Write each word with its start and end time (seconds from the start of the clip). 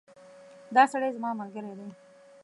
دا 0.75 0.83
سړی 0.91 1.09
زما 1.17 1.29
ملګری 1.39 1.73
دی 1.79 1.89